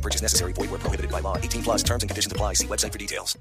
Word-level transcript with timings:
No 0.00 0.02
purchase 0.02 0.22
necessary. 0.22 0.54
Void 0.54 0.70
where 0.70 0.80
prohibited 0.80 1.10
by 1.10 1.20
law. 1.20 1.36
18 1.36 1.62
plus 1.62 1.82
terms 1.82 2.02
and 2.02 2.08
conditions 2.08 2.32
apply. 2.32 2.54
See 2.54 2.66
website 2.66 2.92
for 2.92 2.98
details. 2.98 3.36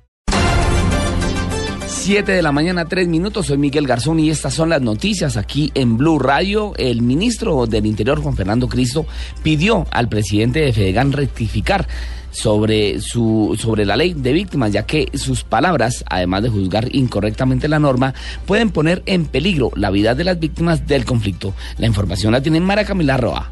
7 1.88 2.32
de 2.32 2.42
la 2.42 2.52
mañana, 2.52 2.86
3 2.86 3.08
minutos. 3.08 3.48
Soy 3.48 3.58
Miguel 3.58 3.88
Garzón 3.88 4.20
y 4.20 4.30
estas 4.30 4.54
son 4.54 4.70
las 4.70 4.82
noticias 4.82 5.38
aquí 5.38 5.72
en 5.74 5.98
Blue 5.98 6.20
Radio. 6.20 6.74
El 6.78 7.02
ministro 7.02 7.66
del 7.66 7.86
Interior, 7.86 8.22
Juan 8.22 8.36
Fernando 8.36 8.68
Cristo, 8.68 9.06
pidió 9.42 9.88
al 9.92 10.10
presidente 10.10 10.60
de 10.60 10.74
Fedegan 10.74 11.14
rectificar 11.14 11.88
sobre 12.32 13.00
su 13.00 13.58
sobre 13.58 13.86
la 13.86 13.96
ley 13.96 14.14
de 14.14 14.34
víctimas, 14.34 14.72
ya 14.72 14.86
que 14.86 15.08
sus 15.14 15.44
palabras, 15.44 16.04
además 16.10 16.44
de 16.44 16.50
juzgar 16.50 16.94
incorrectamente 16.94 17.68
la 17.68 17.80
norma, 17.80 18.14
pueden 18.46 18.70
poner 18.70 19.02
en 19.06 19.26
peligro 19.26 19.72
la 19.76 19.90
vida 19.90 20.14
de 20.14 20.26
las 20.26 20.40
víctimas 20.40 20.86
del 20.86 21.06
conflicto. 21.06 21.54
La 21.78 21.88
información 21.88 22.34
la 22.34 22.42
tiene 22.42 22.60
Mara 22.60 22.86
Camila 22.86 23.18
Roa. 23.18 23.52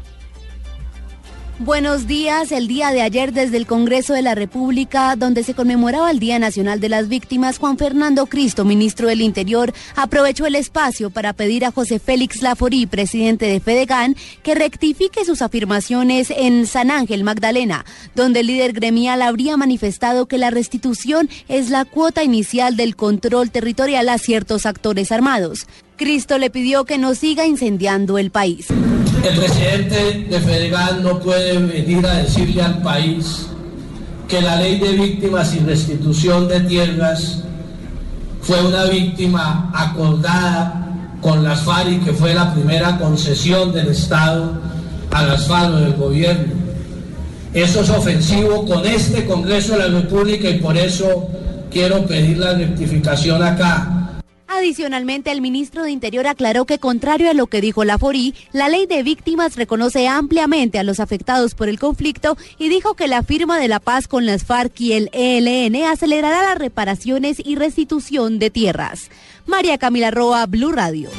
Buenos 1.60 2.06
días. 2.06 2.52
El 2.52 2.68
día 2.68 2.92
de 2.92 3.02
ayer 3.02 3.32
desde 3.32 3.56
el 3.56 3.66
Congreso 3.66 4.14
de 4.14 4.22
la 4.22 4.36
República, 4.36 5.16
donde 5.16 5.42
se 5.42 5.54
conmemoraba 5.54 6.08
el 6.12 6.20
Día 6.20 6.38
Nacional 6.38 6.78
de 6.78 6.88
las 6.88 7.08
Víctimas, 7.08 7.58
Juan 7.58 7.76
Fernando 7.76 8.26
Cristo, 8.26 8.64
ministro 8.64 9.08
del 9.08 9.22
Interior, 9.22 9.72
aprovechó 9.96 10.46
el 10.46 10.54
espacio 10.54 11.10
para 11.10 11.32
pedir 11.32 11.64
a 11.64 11.72
José 11.72 11.98
Félix 11.98 12.42
Laforí, 12.42 12.86
presidente 12.86 13.46
de 13.46 13.58
Fedegan, 13.58 14.14
que 14.44 14.54
rectifique 14.54 15.24
sus 15.24 15.42
afirmaciones 15.42 16.30
en 16.30 16.64
San 16.68 16.92
Ángel, 16.92 17.24
Magdalena, 17.24 17.84
donde 18.14 18.40
el 18.40 18.46
líder 18.46 18.72
gremial 18.72 19.20
habría 19.20 19.56
manifestado 19.56 20.26
que 20.26 20.38
la 20.38 20.50
restitución 20.50 21.28
es 21.48 21.70
la 21.70 21.84
cuota 21.84 22.22
inicial 22.22 22.76
del 22.76 22.94
control 22.94 23.50
territorial 23.50 24.08
a 24.10 24.18
ciertos 24.18 24.64
actores 24.64 25.10
armados. 25.10 25.66
Cristo 25.96 26.38
le 26.38 26.50
pidió 26.50 26.84
que 26.84 26.98
no 26.98 27.16
siga 27.16 27.46
incendiando 27.46 28.16
el 28.16 28.30
país. 28.30 28.68
El 29.22 29.36
presidente 29.36 30.26
de 30.30 30.40
Fedegan 30.40 31.02
no 31.02 31.18
puede 31.18 31.58
venir 31.58 32.06
a 32.06 32.14
decirle 32.18 32.62
al 32.62 32.80
país 32.82 33.46
que 34.28 34.40
la 34.40 34.56
ley 34.56 34.78
de 34.78 34.92
víctimas 34.92 35.54
y 35.54 35.58
restitución 35.58 36.46
de 36.48 36.60
tierras 36.60 37.42
fue 38.40 38.64
una 38.64 38.84
víctima 38.84 39.70
acordada 39.74 41.16
con 41.20 41.42
las 41.42 41.60
FARC 41.62 41.90
y 41.90 41.98
que 41.98 42.12
fue 42.12 42.32
la 42.32 42.54
primera 42.54 42.96
concesión 42.96 43.72
del 43.72 43.88
Estado 43.88 44.52
a 45.10 45.22
las 45.24 45.46
FARC 45.46 45.74
del 45.74 45.94
gobierno. 45.94 46.54
Eso 47.52 47.80
es 47.80 47.90
ofensivo 47.90 48.64
con 48.66 48.86
este 48.86 49.26
Congreso 49.26 49.72
de 49.72 49.78
la 49.80 50.00
República 50.00 50.48
y 50.48 50.58
por 50.58 50.76
eso 50.76 51.28
quiero 51.70 52.06
pedir 52.06 52.38
la 52.38 52.54
rectificación 52.54 53.42
acá. 53.42 53.97
Adicionalmente, 54.48 55.30
el 55.30 55.42
ministro 55.42 55.82
de 55.82 55.90
Interior 55.90 56.26
aclaró 56.26 56.64
que, 56.64 56.78
contrario 56.78 57.30
a 57.30 57.34
lo 57.34 57.48
que 57.48 57.60
dijo 57.60 57.84
la 57.84 57.98
Forí, 57.98 58.34
la 58.52 58.70
ley 58.70 58.86
de 58.86 59.02
víctimas 59.02 59.56
reconoce 59.56 60.08
ampliamente 60.08 60.78
a 60.78 60.82
los 60.82 61.00
afectados 61.00 61.54
por 61.54 61.68
el 61.68 61.78
conflicto 61.78 62.36
y 62.58 62.70
dijo 62.70 62.94
que 62.94 63.08
la 63.08 63.22
firma 63.22 63.58
de 63.58 63.68
la 63.68 63.78
paz 63.78 64.08
con 64.08 64.24
las 64.24 64.44
FARC 64.44 64.80
y 64.80 64.94
el 64.94 65.10
ELN 65.12 65.84
acelerará 65.84 66.42
las 66.42 66.58
reparaciones 66.58 67.42
y 67.44 67.56
restitución 67.56 68.38
de 68.38 68.48
tierras. 68.48 69.10
María 69.46 69.76
Camila 69.76 70.10
Roa, 70.10 70.46
Blue 70.46 70.72
Radio. 70.72 71.10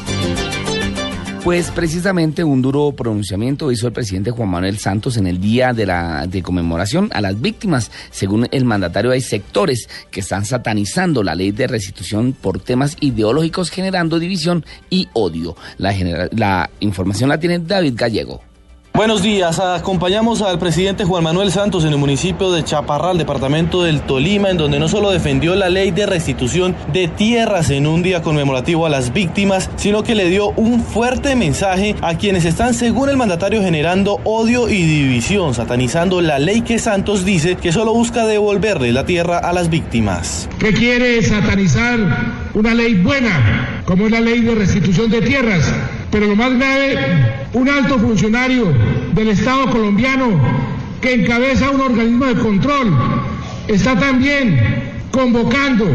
Pues 1.44 1.72
precisamente 1.72 2.44
un 2.44 2.62
duro 2.62 2.92
pronunciamiento 2.92 3.72
hizo 3.72 3.88
el 3.88 3.94
presidente 3.94 4.30
Juan 4.30 4.50
Manuel 4.50 4.78
Santos 4.78 5.16
en 5.16 5.25
el 5.25 5.40
día 5.40 5.72
de 5.74 5.86
la 5.86 6.28
de 6.28 6.44
conmemoración 6.44 7.09
a 7.13 7.22
las 7.22 7.40
víctimas. 7.40 7.91
Según 8.12 8.47
el 8.52 8.66
mandatario, 8.66 9.12
hay 9.12 9.22
sectores 9.22 9.88
que 10.12 10.19
están 10.19 10.46
satanizando 10.46 11.24
la 11.24 11.36
ley 11.36 11.52
de 11.52 11.68
restitución 11.68 12.34
por 12.34 12.59
temas 12.59 12.97
ideológicos, 13.00 13.69
generando 13.69 14.19
división 14.19 14.66
y 14.90 15.08
odio. 15.13 15.56
La, 15.78 15.96
la 16.31 16.69
información 16.81 17.30
la 17.30 17.40
tiene 17.40 17.59
David 17.59 17.94
Gallego. 17.96 18.49
Buenos 18.94 19.22
días, 19.23 19.59
acompañamos 19.59 20.41
al 20.41 20.59
presidente 20.59 21.05
Juan 21.05 21.23
Manuel 21.23 21.51
Santos 21.53 21.85
en 21.85 21.94
el 21.94 21.97
municipio 21.97 22.51
de 22.51 22.66
Chaparral, 22.66 23.17
departamento 23.17 23.81
del 23.83 24.01
Tolima, 24.01 24.50
en 24.50 24.57
donde 24.57 24.77
no 24.77 24.89
solo 24.89 25.11
defendió 25.11 25.55
la 25.55 25.69
ley 25.69 25.91
de 25.91 26.05
restitución 26.05 26.75
de 26.91 27.07
tierras 27.07 27.69
en 27.69 27.88
un 27.88 28.03
día 28.03 28.22
conmemorativo 28.22 28.85
a 28.85 28.89
las 28.89 29.13
víctimas, 29.13 29.69
sino 29.77 30.03
que 30.03 30.16
le 30.16 30.27
dio 30.27 30.50
un 30.50 30.83
fuerte 30.83 31.38
mensaje 31.38 31.95
a 32.01 32.16
quienes 32.16 32.44
están, 32.44 32.73
según 32.73 33.09
el 33.09 33.16
mandatario, 33.16 33.61
generando 33.61 34.19
odio 34.25 34.67
y 34.67 34.83
división, 34.83 35.53
satanizando 35.53 36.19
la 36.19 36.38
ley 36.38 36.61
que 36.61 36.77
Santos 36.77 37.23
dice 37.23 37.56
que 37.56 37.71
solo 37.71 37.94
busca 37.94 38.25
devolverle 38.25 38.91
la 38.91 39.06
tierra 39.06 39.38
a 39.38 39.53
las 39.53 39.69
víctimas. 39.69 40.50
¿Qué 40.59 40.73
quiere 40.73 41.23
satanizar 41.23 42.00
una 42.53 42.73
ley 42.73 42.95
buena, 42.95 43.81
como 43.85 44.07
es 44.07 44.11
la 44.11 44.19
ley 44.19 44.41
de 44.41 44.56
restitución 44.56 45.09
de 45.09 45.21
tierras? 45.21 45.71
Pero 46.12 46.28
lo 46.28 46.36
más 46.36 46.58
grave, 46.58 46.97
un 47.53 47.70
alto 47.70 48.00
funcionario 48.00 48.74
del 49.14 49.30
Estado 49.30 49.70
colombiano 49.70 50.40
que 51.02 51.14
encabeza 51.14 51.70
un 51.70 51.81
organismo 51.81 52.25
de 52.25 52.36
control 52.36 52.88
está 53.68 53.97
también 53.97 54.59
convocando 55.12 55.86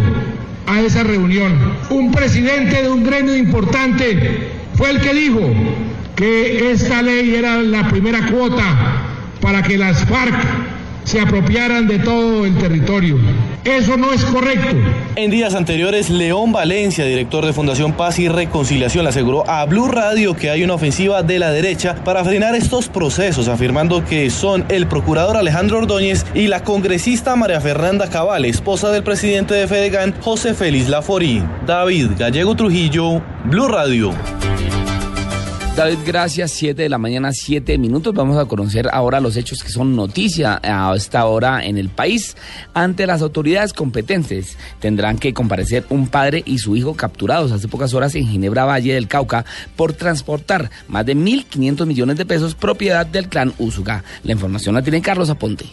a 0.66 0.80
esa 0.80 1.02
reunión. 1.02 1.52
Un 1.90 2.12
presidente 2.12 2.82
de 2.82 2.88
un 2.88 3.04
gremio 3.04 3.36
importante 3.36 4.50
fue 4.74 4.90
el 4.90 5.00
que 5.00 5.14
dijo 5.14 5.40
que 6.16 6.72
esta 6.72 7.02
ley 7.02 7.34
era 7.34 7.60
la 7.60 7.88
primera 7.88 8.26
cuota 8.30 9.02
para 9.40 9.62
que 9.62 9.76
las 9.76 10.04
FARC 10.04 10.34
se 11.04 11.20
apropiaran 11.20 11.86
de 11.86 11.98
todo 11.98 12.46
el 12.46 12.56
territorio. 12.56 13.18
Eso 13.64 13.96
no 13.96 14.12
es 14.12 14.22
correcto. 14.26 14.76
En 15.16 15.30
días 15.30 15.54
anteriores, 15.54 16.10
León 16.10 16.52
Valencia, 16.52 17.06
director 17.06 17.46
de 17.46 17.54
Fundación 17.54 17.94
Paz 17.94 18.18
y 18.18 18.28
Reconciliación, 18.28 19.06
aseguró 19.06 19.48
a 19.48 19.64
Blue 19.64 19.88
Radio 19.88 20.34
que 20.34 20.50
hay 20.50 20.62
una 20.62 20.74
ofensiva 20.74 21.22
de 21.22 21.38
la 21.38 21.50
derecha 21.50 21.94
para 22.04 22.22
frenar 22.24 22.54
estos 22.54 22.88
procesos, 22.88 23.48
afirmando 23.48 24.04
que 24.04 24.28
son 24.28 24.66
el 24.68 24.86
procurador 24.86 25.38
Alejandro 25.38 25.78
Ordóñez 25.78 26.26
y 26.34 26.48
la 26.48 26.62
congresista 26.62 27.36
María 27.36 27.60
Fernanda 27.62 28.10
Cabal, 28.10 28.44
esposa 28.44 28.90
del 28.90 29.02
presidente 29.02 29.54
de 29.54 29.66
Fedegan, 29.66 30.14
José 30.20 30.52
Félix 30.52 30.90
Laforí. 30.90 31.42
David 31.66 32.10
Gallego 32.18 32.54
Trujillo, 32.54 33.22
Blue 33.44 33.68
Radio. 33.68 34.12
David, 35.76 35.98
gracias. 36.06 36.52
Siete 36.52 36.82
de 36.82 36.88
la 36.88 36.98
mañana, 36.98 37.32
siete 37.32 37.78
minutos. 37.78 38.14
Vamos 38.14 38.38
a 38.38 38.44
conocer 38.44 38.88
ahora 38.92 39.18
los 39.18 39.36
hechos 39.36 39.60
que 39.60 39.70
son 39.70 39.96
noticia 39.96 40.60
a 40.62 40.94
esta 40.94 41.26
hora 41.26 41.64
en 41.64 41.78
el 41.78 41.88
país. 41.88 42.36
Ante 42.74 43.08
las 43.08 43.22
autoridades 43.22 43.72
competentes 43.72 44.56
tendrán 44.78 45.18
que 45.18 45.34
comparecer 45.34 45.84
un 45.90 46.06
padre 46.06 46.44
y 46.46 46.58
su 46.58 46.76
hijo 46.76 46.94
capturados 46.94 47.50
hace 47.50 47.66
pocas 47.66 47.92
horas 47.92 48.14
en 48.14 48.28
Ginebra, 48.28 48.64
Valle 48.64 48.94
del 48.94 49.08
Cauca, 49.08 49.44
por 49.74 49.94
transportar 49.94 50.70
más 50.86 51.06
de 51.06 51.16
1.500 51.16 51.86
millones 51.86 52.18
de 52.18 52.24
pesos 52.24 52.54
propiedad 52.54 53.04
del 53.04 53.28
clan 53.28 53.52
Usuga. 53.58 54.04
La 54.22 54.30
información 54.30 54.76
la 54.76 54.82
tiene 54.82 55.02
Carlos 55.02 55.28
Aponte. 55.28 55.66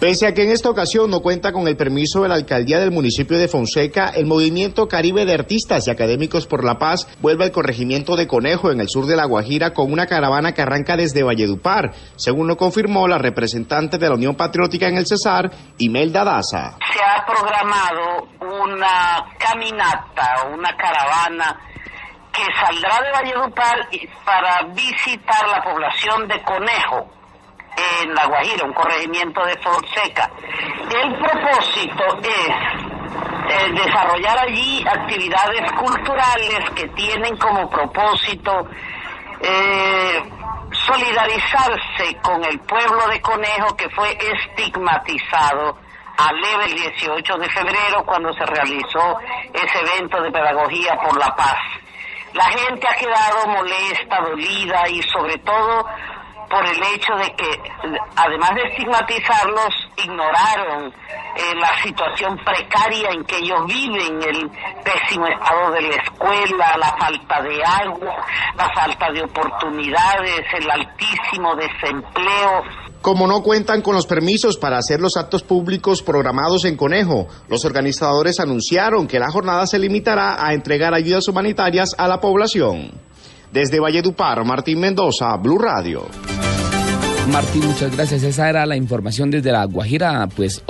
Pese 0.00 0.28
a 0.28 0.32
que 0.32 0.44
en 0.44 0.50
esta 0.50 0.70
ocasión 0.70 1.10
no 1.10 1.22
cuenta 1.22 1.50
con 1.50 1.66
el 1.66 1.76
permiso 1.76 2.22
de 2.22 2.28
la 2.28 2.36
alcaldía 2.36 2.78
del 2.78 2.92
municipio 2.92 3.36
de 3.36 3.48
Fonseca, 3.48 4.10
el 4.10 4.26
movimiento 4.26 4.86
Caribe 4.86 5.24
de 5.24 5.34
Artistas 5.34 5.88
y 5.88 5.90
Académicos 5.90 6.46
por 6.46 6.62
la 6.62 6.78
Paz 6.78 7.08
vuelve 7.20 7.42
al 7.42 7.50
corregimiento 7.50 8.14
de 8.14 8.28
Conejo 8.28 8.70
en 8.70 8.80
el 8.80 8.88
sur 8.88 9.06
de 9.06 9.16
La 9.16 9.24
Guajira 9.24 9.74
con 9.74 9.92
una 9.92 10.06
caravana 10.06 10.52
que 10.52 10.62
arranca 10.62 10.96
desde 10.96 11.24
Valledupar, 11.24 11.90
según 12.14 12.46
lo 12.46 12.56
confirmó 12.56 13.08
la 13.08 13.18
representante 13.18 13.98
de 13.98 14.08
la 14.08 14.14
Unión 14.14 14.36
Patriótica 14.36 14.86
en 14.86 14.98
el 14.98 15.06
Cesar, 15.06 15.50
Imelda 15.78 16.22
Daza. 16.22 16.76
Se 16.92 17.00
ha 17.02 17.26
programado 17.26 18.28
una 18.62 19.34
caminata, 19.36 20.46
una 20.54 20.76
caravana 20.76 21.58
que 22.32 22.44
saldrá 22.54 23.00
de 23.02 23.10
Valledupar 23.10 23.78
para 24.24 24.62
visitar 24.72 25.48
la 25.48 25.60
población 25.60 26.28
de 26.28 26.40
Conejo 26.44 27.17
en 28.02 28.14
La 28.14 28.26
Guajira, 28.26 28.64
un 28.64 28.72
corregimiento 28.72 29.44
de 29.44 29.56
Fonseca. 29.58 30.30
El 30.90 31.14
propósito 31.16 32.04
es 32.22 32.88
eh, 33.50 33.72
desarrollar 33.72 34.38
allí 34.38 34.84
actividades 34.86 35.72
culturales 35.72 36.70
que 36.74 36.88
tienen 36.88 37.36
como 37.36 37.68
propósito 37.70 38.68
eh, 39.40 40.22
solidarizarse 40.86 42.16
con 42.22 42.44
el 42.44 42.60
pueblo 42.60 43.06
de 43.08 43.20
Conejo 43.20 43.76
que 43.76 43.88
fue 43.90 44.16
estigmatizado 44.20 45.78
a 46.18 46.32
leve 46.32 46.64
el 46.66 46.74
18 46.74 47.38
de 47.38 47.48
febrero 47.50 48.04
cuando 48.04 48.32
se 48.34 48.44
realizó 48.44 49.18
ese 49.52 49.78
evento 49.80 50.20
de 50.20 50.30
pedagogía 50.32 50.96
por 50.96 51.16
la 51.16 51.34
paz. 51.34 51.58
La 52.34 52.44
gente 52.44 52.86
ha 52.86 52.94
quedado 52.94 53.46
molesta, 53.46 54.20
dolida 54.20 54.88
y 54.88 55.00
sobre 55.04 55.38
todo 55.38 55.86
por 56.48 56.64
el 56.64 56.78
hecho 56.94 57.14
de 57.16 57.34
que, 57.36 57.60
además 58.16 58.50
de 58.54 58.62
estigmatizarlos, 58.70 59.74
ignoraron 59.96 60.86
eh, 60.88 61.54
la 61.56 61.82
situación 61.82 62.36
precaria 62.44 63.10
en 63.10 63.24
que 63.24 63.36
ellos 63.38 63.60
viven, 63.66 64.22
el 64.22 64.50
pésimo 64.82 65.26
estado 65.26 65.72
de 65.72 65.82
la 65.82 65.94
escuela, 65.96 66.76
la 66.78 66.96
falta 66.98 67.42
de 67.42 67.62
agua, 67.64 68.16
la 68.56 68.68
falta 68.74 69.12
de 69.12 69.22
oportunidades, 69.22 70.42
el 70.54 70.70
altísimo 70.70 71.54
desempleo. 71.56 72.62
Como 73.02 73.26
no 73.26 73.42
cuentan 73.42 73.82
con 73.82 73.94
los 73.94 74.06
permisos 74.06 74.56
para 74.56 74.78
hacer 74.78 75.00
los 75.00 75.16
actos 75.16 75.42
públicos 75.42 76.02
programados 76.02 76.64
en 76.64 76.76
Conejo, 76.76 77.28
los 77.48 77.64
organizadores 77.64 78.40
anunciaron 78.40 79.06
que 79.06 79.20
la 79.20 79.30
jornada 79.30 79.66
se 79.66 79.78
limitará 79.78 80.44
a 80.44 80.52
entregar 80.52 80.94
ayudas 80.94 81.28
humanitarias 81.28 81.90
a 81.96 82.08
la 82.08 82.20
población. 82.20 82.90
Desde 83.52 83.80
Valledupar, 83.80 84.44
Martín 84.44 84.80
Mendoza, 84.80 85.36
Blue 85.36 85.58
Radio. 85.58 86.06
Martín, 87.32 87.66
muchas 87.66 87.94
gracias. 87.94 88.22
Esa 88.22 88.48
era 88.48 88.64
la 88.64 88.76
información 88.76 89.30
desde 89.30 89.52
La 89.52 89.64
Guajira. 89.64 90.28
Pues 90.34 90.62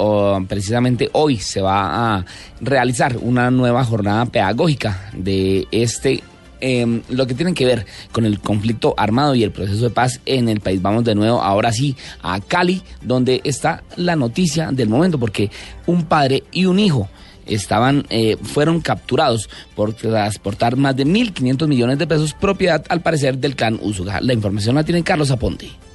precisamente 0.48 1.08
hoy 1.12 1.38
se 1.38 1.60
va 1.60 2.16
a 2.16 2.24
realizar 2.60 3.16
una 3.20 3.50
nueva 3.50 3.84
jornada 3.84 4.26
pedagógica 4.26 5.10
de 5.14 5.68
este 5.70 6.22
em, 6.60 7.02
lo 7.10 7.26
que 7.26 7.34
tiene 7.34 7.54
que 7.54 7.64
ver 7.64 7.86
con 8.12 8.24
el 8.24 8.40
conflicto 8.40 8.94
armado 8.96 9.34
y 9.34 9.44
el 9.44 9.52
proceso 9.52 9.84
de 9.84 9.90
paz 9.90 10.20
en 10.26 10.48
el 10.48 10.60
país. 10.60 10.82
Vamos 10.82 11.04
de 11.04 11.14
nuevo 11.14 11.40
ahora 11.40 11.72
sí 11.72 11.96
a 12.22 12.40
Cali, 12.40 12.82
donde 13.02 13.40
está 13.44 13.82
la 13.96 14.16
noticia 14.16 14.70
del 14.72 14.88
momento, 14.88 15.18
porque 15.18 15.50
un 15.86 16.04
padre 16.04 16.42
y 16.50 16.66
un 16.66 16.80
hijo 16.80 17.08
estaban 17.46 18.04
eh, 18.10 18.36
fueron 18.42 18.80
capturados 18.80 19.48
por 19.74 19.92
transportar 19.94 20.76
más 20.76 20.96
de 20.96 21.06
1.500 21.06 21.66
millones 21.68 21.98
de 21.98 22.06
pesos 22.06 22.34
propiedad 22.34 22.84
al 22.88 23.00
parecer 23.00 23.38
del 23.38 23.54
clan 23.54 23.78
Usuga. 23.80 24.20
La 24.20 24.32
información 24.32 24.74
la 24.74 24.84
tiene 24.84 25.02
Carlos 25.02 25.30
Aponte. 25.30 25.87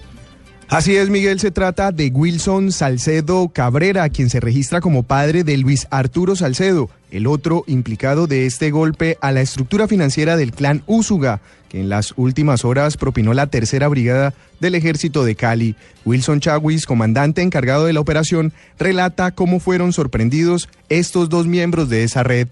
Así 0.70 0.96
es, 0.96 1.10
Miguel, 1.10 1.40
se 1.40 1.52
trata 1.52 1.92
de 1.92 2.08
Wilson 2.08 2.72
Salcedo 2.72 3.50
Cabrera, 3.50 4.10
quien 4.10 4.30
se 4.30 4.40
registra 4.40 4.82
como 4.82 5.04
padre 5.04 5.44
de 5.44 5.58
Luis 5.58 5.88
Arturo 5.92 6.36
Salcedo, 6.36 6.90
el 7.12 7.28
otro 7.28 7.64
implicado 7.68 8.26
de 8.26 8.48
este 8.48 8.72
golpe 8.72 9.18
a 9.22 9.32
la 9.32 9.42
estructura 9.42 9.88
financiera 9.88 10.36
del 10.36 10.52
clan 10.52 10.82
Úsuga, 10.88 11.42
que 11.70 11.80
en 11.80 11.90
las 11.90 12.14
últimas 12.18 12.66
horas 12.66 12.98
propinó 12.98 13.34
la 13.34 13.48
tercera 13.48 13.88
brigada 13.88 14.34
del 14.60 14.74
ejército 14.74 15.24
de 15.24 15.36
Cali. 15.36 15.76
Wilson 16.06 16.40
Chawis, 16.40 16.86
comandante 16.86 17.42
encargado 17.42 17.86
de 17.86 17.94
la 17.94 18.00
operación, 18.00 18.52
relata 18.80 19.32
cómo 19.32 19.60
fueron 19.60 19.94
sorprendidos 19.94 20.70
estos 20.90 21.30
dos 21.30 21.46
miembros 21.46 21.90
de 21.90 22.04
esa 22.04 22.24
red 22.24 22.48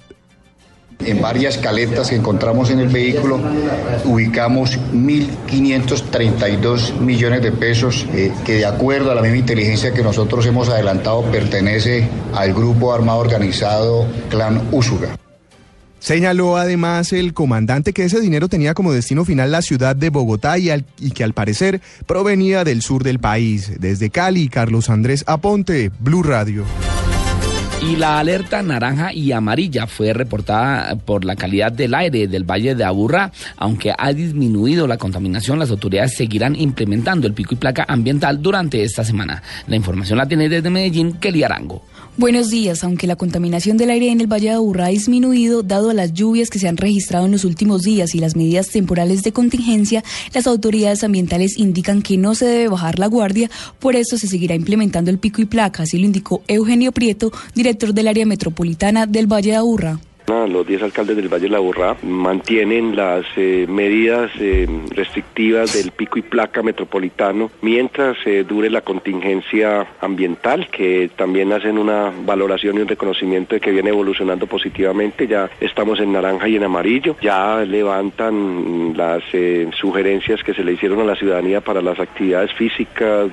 en 1.06 1.22
varias 1.22 1.58
caletas 1.58 2.10
que 2.10 2.16
encontramos 2.16 2.70
en 2.70 2.80
el 2.80 2.88
vehículo 2.88 3.40
ubicamos 4.06 4.80
1.532 4.94 6.98
millones 7.00 7.42
de 7.42 7.52
pesos 7.52 8.06
eh, 8.14 8.32
que 8.46 8.56
de 8.56 8.66
acuerdo 8.66 9.12
a 9.12 9.16
la 9.16 9.22
misma 9.22 9.38
inteligencia 9.38 9.94
que 9.94 10.04
nosotros 10.04 10.46
hemos 10.46 10.70
adelantado 10.70 11.24
pertenece 11.24 12.08
al 12.34 12.54
grupo 12.54 12.94
armado 12.94 13.20
organizado 13.20 14.08
Clan 14.30 14.62
Úsuga. 14.72 15.18
Señaló 16.00 16.58
además 16.58 17.14
el 17.14 17.36
comandante 17.36 17.94
que 17.94 18.06
ese 18.06 18.20
dinero 18.20 18.50
tenía 18.50 18.74
como 18.74 18.92
destino 18.92 19.24
final 19.24 19.52
la 19.52 19.62
ciudad 19.62 19.96
de 19.96 20.10
Bogotá 20.10 20.58
y, 20.58 20.72
y, 21.00 21.12
que 21.12 21.24
al 21.24 21.34
parecer 21.34 21.80
provenía 22.08 22.64
del 22.64 22.82
sur 22.82 23.04
del 23.04 23.20
país. 23.20 23.74
Desde 23.80 24.10
Cali, 24.10 24.50
Carlos 24.50 24.90
Andrés 24.90 25.24
Aponte, 25.28 25.92
Blue 26.00 26.24
Radio. 26.24 26.66
Y 27.82 27.96
la 27.96 28.20
alerta 28.20 28.62
naranja 28.62 29.12
y 29.12 29.32
amarilla 29.32 29.88
fue 29.88 30.14
reportada 30.14 30.96
por 30.96 31.26
la 31.26 31.36
calidad 31.36 31.72
del 31.72 31.96
aire 31.96 32.28
del 32.28 32.44
Valle 32.44 32.76
de 32.76 32.84
Aburrá. 32.84 33.32
Aunque 33.58 33.92
ha 33.98 34.14
disminuido 34.14 34.86
la 34.86 34.98
contaminación, 34.98 35.58
las 35.58 35.72
autoridades 35.72 36.16
seguirán 36.16 36.56
implementando 36.56 37.26
el 37.26 37.34
pico 37.34 37.56
y 37.56 37.58
placa 37.58 37.86
ambiental 37.88 38.40
durante 38.42 38.84
esta 38.84 39.04
semana. 39.04 39.42
La 39.68 39.76
información 39.76 40.20
la 40.20 40.28
tiene 40.28 40.48
desde 40.48 40.70
Medellín, 40.70 41.14
Kelly 41.14 41.44
Arango. 41.44 41.84
Buenos 42.18 42.50
días. 42.50 42.84
Aunque 42.84 43.08
la 43.08 43.16
contaminación 43.16 43.78
del 43.78 43.90
aire 43.90 44.12
en 44.12 44.20
el 44.20 44.32
Valle 44.32 44.50
de 44.50 44.56
Aburrá 44.56 44.88
ha 44.88 44.90
disminuido, 44.90 45.64
dado 45.64 45.94
las 45.94 46.14
lluvias 46.14 46.50
que 46.50 46.60
se 46.60 46.68
han 46.68 46.76
registrado 46.76 47.26
en 47.26 47.32
los 47.32 47.46
últimos 47.46 47.84
días 47.84 48.14
y 48.14 48.20
las 48.20 48.36
medidas 48.36 48.68
temporales 48.68 49.24
de 49.24 49.32
contingencia, 49.32 50.04
las 50.34 50.46
autoridades 50.46 51.06
ambientales 51.06 51.58
indican 51.58 52.02
que 52.02 52.18
no 52.18 52.36
se 52.36 52.46
debe 52.46 52.68
bajar 52.68 53.00
la 53.00 53.08
guardia, 53.08 53.50
por 53.80 53.96
eso 53.96 54.18
se 54.18 54.28
seguirá 54.28 54.56
implementando 54.56 55.10
el 55.10 55.20
pico 55.20 55.42
y 55.42 55.46
placa, 55.46 55.84
así 55.84 55.98
lo 55.98 56.06
indicó 56.06 56.44
Eugenio 56.48 56.92
Prieto, 56.92 57.32
director 57.56 57.94
del 57.94 58.10
área 58.10 58.26
metropolitana 58.26 59.08
del 59.08 59.32
Valle 59.32 59.52
de 59.52 59.58
Aburrá. 59.58 60.00
Los 60.32 60.66
10 60.66 60.84
alcaldes 60.84 61.18
del 61.18 61.28
Valle 61.28 61.44
de 61.44 61.50
la 61.50 61.60
Burrá 61.60 61.98
mantienen 62.04 62.96
las 62.96 63.26
eh, 63.36 63.66
medidas 63.68 64.32
eh, 64.40 64.66
restrictivas 64.92 65.74
del 65.74 65.92
pico 65.92 66.20
y 66.20 66.22
placa 66.22 66.64
metropolitano 66.64 67.52
mientras 67.62 68.16
eh, 68.26 68.46
dure 68.48 68.70
la 68.70 68.80
contingencia 68.80 69.86
ambiental, 70.00 70.70
que 70.70 71.12
también 71.18 71.52
hacen 71.52 71.78
una 71.78 72.14
valoración 72.26 72.78
y 72.78 72.80
un 72.80 72.88
reconocimiento 72.88 73.56
de 73.56 73.62
que 73.62 73.72
viene 73.72 73.90
evolucionando 73.90 74.48
positivamente. 74.48 75.28
Ya 75.28 75.50
estamos 75.60 76.00
en 76.00 76.14
naranja 76.14 76.48
y 76.48 76.56
en 76.56 76.64
amarillo, 76.64 77.18
ya 77.22 77.66
levantan 77.66 78.94
las 78.96 79.24
sugerencias 79.76 80.44
que 80.44 80.54
se 80.54 80.64
le 80.64 80.74
hicieron 80.74 81.02
a 81.02 81.04
la 81.04 81.16
ciudadanía 81.16 81.60
para 81.60 81.82
las 81.82 82.00
actividades 82.00 82.54
físicas. 82.54 83.32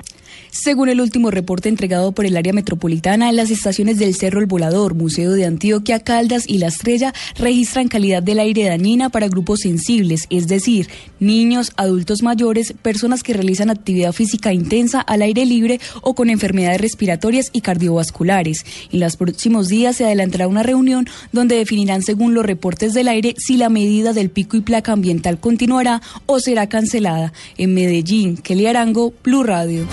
Según 0.51 0.89
el 0.89 0.99
último 0.99 1.29
reporte 1.29 1.69
entregado 1.69 2.11
por 2.11 2.25
el 2.25 2.35
área 2.35 2.53
metropolitana, 2.53 3.31
las 3.31 3.51
estaciones 3.51 3.99
del 3.99 4.15
Cerro 4.15 4.39
El 4.39 4.47
Volador, 4.47 4.95
Museo 4.95 5.31
de 5.33 5.45
Antioquia, 5.45 5.99
Caldas 5.99 6.45
y 6.47 6.57
La 6.57 6.67
Estrella 6.67 7.13
registran 7.37 7.87
calidad 7.87 8.23
del 8.23 8.39
aire 8.39 8.63
dañina 8.65 9.09
para 9.09 9.27
grupos 9.27 9.59
sensibles, 9.59 10.25
es 10.31 10.47
decir, 10.47 10.89
niños, 11.19 11.71
adultos 11.77 12.23
mayores, 12.23 12.73
personas 12.81 13.21
que 13.21 13.33
realizan 13.33 13.69
actividad 13.69 14.11
física 14.11 14.51
intensa 14.51 15.01
al 15.01 15.21
aire 15.21 15.45
libre 15.45 15.79
o 16.01 16.15
con 16.15 16.31
enfermedades 16.31 16.81
respiratorias 16.81 17.49
y 17.53 17.61
cardiovasculares. 17.61 18.65
En 18.91 19.01
los 19.01 19.17
próximos 19.17 19.67
días 19.67 19.97
se 19.97 20.05
adelantará 20.05 20.47
una 20.47 20.63
reunión 20.63 21.07
donde 21.31 21.57
definirán 21.57 22.01
según 22.01 22.33
los 22.33 22.45
reportes 22.45 22.93
del 22.93 23.07
aire 23.07 23.35
si 23.37 23.57
la 23.57 23.69
medida 23.69 24.13
del 24.13 24.31
pico 24.31 24.57
y 24.57 24.61
placa 24.61 24.93
ambiental 24.93 25.39
continuará 25.39 26.01
o 26.25 26.39
será 26.39 26.67
cancelada. 26.67 27.33
En 27.57 27.75
Medellín, 27.75 28.37
Kelly 28.37 28.65
Arango, 28.65 29.13
Blue 29.23 29.43
Radio. 29.43 29.87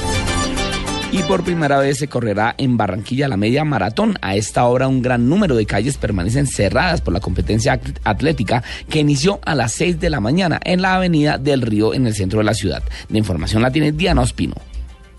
Y 1.12 1.22
por 1.22 1.44
primera 1.44 1.78
vez 1.78 1.98
se 1.98 2.08
correrá 2.08 2.54
en 2.58 2.76
Barranquilla 2.76 3.28
la 3.28 3.36
media 3.36 3.64
maratón. 3.64 4.18
A 4.20 4.34
esta 4.34 4.64
hora 4.66 4.88
un 4.88 5.02
gran 5.02 5.28
número 5.28 5.54
de 5.54 5.64
calles 5.64 5.96
permanecen 5.96 6.46
cerradas 6.46 7.00
por 7.00 7.14
la 7.14 7.20
competencia 7.20 7.80
atlética 8.04 8.62
que 8.90 8.98
inició 8.98 9.40
a 9.44 9.54
las 9.54 9.72
6 9.72 10.00
de 10.00 10.10
la 10.10 10.20
mañana 10.20 10.60
en 10.64 10.82
la 10.82 10.96
avenida 10.96 11.38
del 11.38 11.62
Río 11.62 11.94
en 11.94 12.06
el 12.06 12.14
centro 12.14 12.40
de 12.40 12.44
la 12.44 12.54
ciudad. 12.54 12.82
La 13.08 13.18
información 13.18 13.62
la 13.62 13.70
tiene 13.70 13.92
Diana 13.92 14.22
Ospino. 14.22 14.56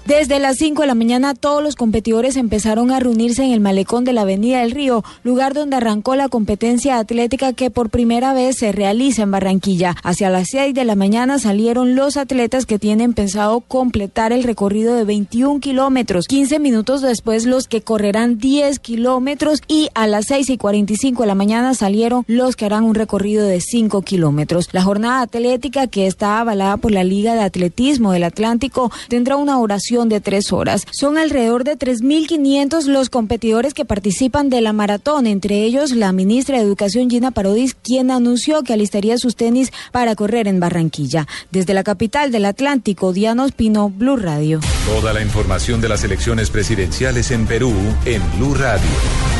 Desde 0.08 0.40
las 0.40 0.56
5 0.56 0.84
de 0.84 0.88
la 0.88 0.96
mañana 0.96 1.36
todos 1.36 1.62
los 1.62 1.76
competidores 1.76 2.38
empezaron 2.38 2.92
a 2.92 3.00
reunirse 3.02 3.44
en 3.44 3.52
el 3.52 3.60
malecón 3.60 4.06
de 4.06 4.14
la 4.14 4.22
Avenida 4.22 4.62
del 4.62 4.72
Río, 4.72 5.04
lugar 5.22 5.54
donde 5.54 5.76
arrancó 5.76 6.16
la 6.16 6.30
competencia 6.30 6.98
atlética 6.98 7.52
que 7.52 7.72
por 7.72 7.90
primera 7.90 8.32
vez 8.34 8.56
se 8.56 8.72
realiza 8.72 9.24
en 9.24 9.32
Barranquilla. 9.32 9.98
Hacia 10.04 10.30
las 10.30 10.48
6 10.52 10.74
de 10.74 10.86
la 10.86 10.96
mañana 10.96 11.40
salieron 11.40 11.96
los 11.96 12.16
atletas 12.16 12.66
que 12.66 12.80
tienen 12.80 13.14
pensado 13.14 13.60
completar 13.60 14.32
el 14.32 14.44
recorrido 14.44 14.96
de 14.96 15.04
21 15.04 15.60
kilómetros. 15.60 16.28
15 16.28 16.58
minutos 16.60 17.02
después 17.02 17.46
los 17.46 17.68
que 17.68 17.82
correrán 17.82 18.38
10 18.38 18.80
kilómetros 18.80 19.62
y 19.68 19.90
a 19.94 20.08
las 20.08 20.28
6 20.28 20.52
y 20.52 20.58
45 20.58 21.24
de 21.24 21.28
la 21.28 21.36
mañana 21.36 21.74
salieron 21.74 22.24
los 22.28 22.56
que 22.56 22.64
harán 22.64 22.86
un 22.86 22.96
recorrido 22.96 23.46
de 23.46 23.60
5 23.60 24.02
kilómetros. 24.04 24.70
La 24.72 24.84
jornada 24.84 25.20
atlética 25.20 25.88
que 25.88 26.08
está 26.08 26.40
avalada 26.40 26.78
por 26.78 26.94
la 26.94 27.04
Liga 27.04 27.34
de 27.34 27.42
Atletismo 27.42 28.14
del 28.14 28.24
Atlántico 28.24 28.90
tendrá 29.10 29.36
una 29.36 29.60
oración 29.60 29.97
de 30.06 30.22
tres 30.22 30.54
horas. 30.54 30.86
Son 30.92 31.18
alrededor 31.18 31.64
de 31.64 31.78
3.500 31.78 32.86
los 32.86 33.10
competidores 33.10 33.74
que 33.74 33.86
participan 33.86 34.50
de 34.50 34.62
la 34.62 34.74
maratón, 34.74 35.26
entre 35.26 35.64
ellos 35.64 35.92
la 35.92 36.12
ministra 36.12 36.58
de 36.58 36.64
Educación 36.64 37.10
Gina 37.10 37.32
Parodis, 37.32 37.74
quien 37.74 38.12
anunció 38.12 38.64
que 38.64 38.74
alistaría 38.74 39.18
sus 39.18 39.36
tenis 39.36 39.72
para 39.92 40.16
correr 40.16 40.48
en 40.48 40.60
Barranquilla. 40.60 41.28
Desde 41.52 41.74
la 41.74 41.84
capital 41.84 42.32
del 42.32 42.46
Atlántico, 42.46 43.12
Diana 43.12 43.44
Ospino, 43.44 43.90
Blue 43.90 44.18
Radio. 44.18 44.60
Toda 44.86 45.14
la 45.14 45.22
información 45.22 45.82
de 45.82 45.90
las 45.90 46.04
elecciones 46.04 46.50
presidenciales 46.50 47.32
en 47.32 47.48
Perú 47.48 47.74
en 48.06 48.22
Blue 48.38 48.54
Radio. 48.54 49.37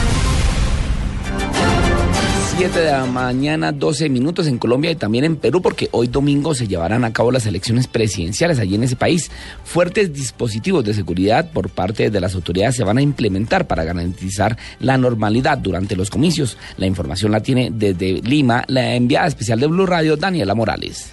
7 2.58 2.80
de 2.80 2.92
la 2.92 3.06
mañana, 3.06 3.72
12 3.72 4.10
minutos 4.10 4.48
en 4.48 4.58
Colombia 4.58 4.90
y 4.90 4.96
también 4.96 5.24
en 5.26 5.36
Perú, 5.36 5.62
porque 5.62 5.90
hoy 5.92 6.08
domingo 6.08 6.56
se 6.56 6.68
llevarán 6.68 7.06
a 7.06 7.14
cabo 7.14 7.32
las 7.32 7.46
elecciones 7.46 7.86
presidenciales 7.86 8.58
allí 8.58 8.74
en 8.74 8.82
ese 8.82 8.96
país. 8.96 9.30
Fuertes 9.64 10.12
dispositivos 10.12 10.84
de 10.84 10.96
seguridad 10.96 11.52
por 11.52 11.70
parte 11.70 12.10
de 12.10 12.20
las 12.20 12.34
autoridades 12.34 12.76
se 12.76 12.84
van 12.84 12.98
a 12.98 13.04
implementar 13.04 13.68
para 13.68 13.84
garantizar 13.84 14.58
la 14.80 14.98
normalidad 14.98 15.60
durante 15.60 15.96
los 15.96 16.10
comicios. 16.10 16.58
La 16.78 16.88
información 16.88 17.32
la 17.32 17.42
tiene 17.42 17.70
desde 17.72 18.24
Lima 18.24 18.64
la 18.68 18.96
enviada 18.96 19.28
especial 19.28 19.60
de 19.60 19.68
Blue 19.68 19.86
Radio, 19.86 20.18
Daniela 20.18 20.56
Morales. 20.56 21.12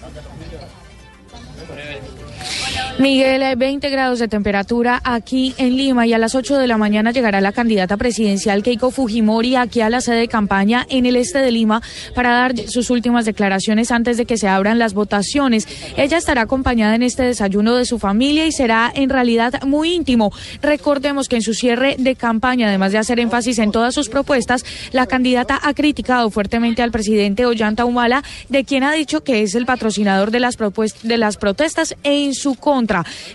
Miguel, 2.97 3.57
20 3.57 3.89
grados 3.89 4.19
de 4.19 4.29
temperatura 4.29 5.01
aquí 5.03 5.53
en 5.57 5.75
Lima 5.75 6.07
y 6.07 6.13
a 6.13 6.17
las 6.17 6.33
8 6.33 6.57
de 6.57 6.65
la 6.65 6.77
mañana 6.77 7.11
llegará 7.11 7.41
la 7.41 7.51
candidata 7.51 7.97
presidencial 7.97 8.63
Keiko 8.63 8.89
Fujimori 8.89 9.57
aquí 9.57 9.81
a 9.81 9.89
la 9.89 9.99
sede 9.99 10.19
de 10.19 10.27
campaña 10.29 10.87
en 10.89 11.05
el 11.05 11.17
este 11.17 11.39
de 11.39 11.51
Lima 11.51 11.81
para 12.15 12.31
dar 12.31 12.57
sus 12.69 12.89
últimas 12.89 13.25
declaraciones 13.25 13.91
antes 13.91 14.15
de 14.15 14.25
que 14.25 14.37
se 14.37 14.47
abran 14.47 14.79
las 14.79 14.93
votaciones. 14.93 15.67
Ella 15.97 16.17
estará 16.17 16.43
acompañada 16.43 16.95
en 16.95 17.03
este 17.03 17.23
desayuno 17.23 17.75
de 17.75 17.83
su 17.83 17.99
familia 17.99 18.47
y 18.47 18.53
será 18.53 18.89
en 18.95 19.09
realidad 19.09 19.61
muy 19.63 19.93
íntimo. 19.93 20.31
Recordemos 20.61 21.27
que 21.27 21.35
en 21.35 21.41
su 21.41 21.53
cierre 21.53 21.97
de 21.99 22.15
campaña, 22.15 22.69
además 22.69 22.93
de 22.93 22.99
hacer 22.99 23.19
énfasis 23.19 23.59
en 23.59 23.73
todas 23.73 23.93
sus 23.93 24.07
propuestas, 24.07 24.63
la 24.93 25.05
candidata 25.05 25.59
ha 25.61 25.73
criticado 25.73 26.29
fuertemente 26.29 26.81
al 26.81 26.91
presidente 26.91 27.45
Ollanta 27.45 27.83
Humala, 27.83 28.23
de 28.47 28.63
quien 28.63 28.83
ha 28.83 28.93
dicho 28.93 29.21
que 29.21 29.43
es 29.43 29.53
el 29.53 29.65
patrocinador 29.65 30.31
de 30.31 30.39
las, 30.39 30.57
de 31.03 31.17
las 31.17 31.35
protestas 31.35 31.97
en 32.03 32.33
su 32.33 32.55
contra 32.55 32.84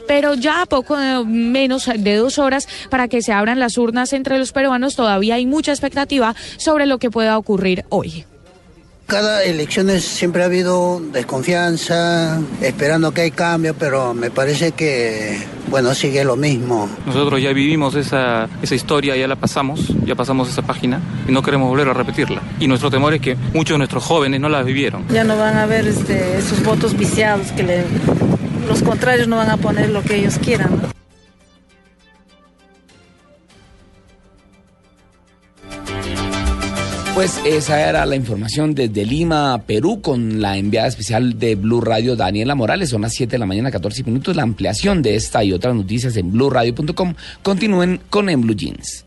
pero 0.07 0.35
ya 0.35 0.63
a 0.63 0.67
poco 0.67 0.97
menos 1.25 1.91
de 1.97 2.17
dos 2.17 2.39
horas 2.39 2.69
para 2.91 3.09
que 3.09 3.23
se 3.23 3.33
abran 3.33 3.59
las 3.59 3.79
urnas 3.79 4.13
entre 4.13 4.39
los 4.39 4.53
peruanos, 4.53 4.97
todavía 4.97 5.35
hay 5.37 5.47
mucha 5.47 5.73
expectativa 5.73 6.35
sobre 6.57 6.87
lo 6.87 6.99
que 6.99 7.11
pueda 7.11 7.39
ocurrir 7.39 7.85
hoy. 7.89 8.25
Cada 9.11 9.43
elección 9.43 9.91
siempre 10.01 10.45
ha 10.45 10.47
habido 10.47 11.03
desconfianza, 11.13 12.41
esperando 12.63 13.11
que 13.11 13.23
hay 13.23 13.33
cambio, 13.33 13.75
pero 13.75 14.15
me 14.15 14.31
parece 14.31 14.71
que, 14.71 15.37
bueno, 15.69 15.95
sigue 15.95 16.23
lo 16.23 16.37
mismo. 16.37 16.89
Nosotros 17.07 17.43
ya 17.43 17.53
vivimos 17.53 17.97
esa, 17.97 18.49
esa 18.63 18.75
historia, 18.77 19.17
ya 19.17 19.27
la 19.27 19.35
pasamos, 19.35 19.89
ya 20.05 20.15
pasamos 20.15 20.49
esa 20.49 20.63
página 20.63 21.01
y 21.27 21.33
no 21.33 21.43
queremos 21.43 21.69
volver 21.69 21.89
a 21.89 21.93
repetirla. 21.93 22.41
Y 22.61 22.69
nuestro 22.69 22.89
temor 22.89 23.13
es 23.13 23.21
que 23.21 23.35
muchos 23.53 23.75
de 23.75 23.79
nuestros 23.79 24.05
jóvenes 24.05 24.41
no 24.41 24.49
la 24.49 24.63
vivieron. 24.63 25.05
Ya 25.09 25.25
no 25.25 25.37
van 25.37 25.57
a 25.57 25.67
ver 25.67 25.89
este, 25.89 26.39
esos 26.39 26.63
votos 26.63 26.97
viciados 26.97 27.51
que 27.51 27.65
le 27.65 27.85
los 28.71 28.85
contrarios 28.85 29.27
no 29.27 29.35
van 29.35 29.51
a 29.51 29.57
poner 29.57 29.91
lo 29.91 30.01
que 30.01 30.15
ellos 30.15 30.39
quieran. 30.39 30.81
Pues 37.17 37.41
esa 37.45 37.89
era 37.89 38.07
la 38.07 38.15
información 38.15 38.77
desde 38.77 39.05
Lima, 39.05 39.65
Perú, 39.67 40.01
con 40.01 40.41
la 40.41 40.57
enviada 40.57 40.87
especial 40.87 41.37
de 41.37 41.57
Blue 41.57 41.81
Radio, 41.81 42.15
Daniela 42.15 42.55
Morales. 42.55 42.91
Son 42.91 43.03
las 43.03 43.13
7 43.13 43.33
de 43.33 43.39
la 43.39 43.47
mañana, 43.47 43.73
14 43.73 44.05
minutos. 44.05 44.37
La 44.37 44.45
ampliación 44.45 45.03
de 45.03 45.17
esta 45.17 45.43
y 45.43 45.53
otras 45.53 45.75
noticias 45.75 46.17
en 46.17 46.31
blueradio.com. 46.31 47.15
Continúen 47.43 48.01
con 48.09 48.29
En 48.29 48.41
Blue 48.41 48.55
Jeans. 48.55 49.05